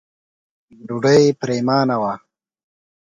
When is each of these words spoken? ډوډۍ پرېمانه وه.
ډوډۍ 0.87 1.23
پرېمانه 1.41 1.95
وه. 2.01 2.13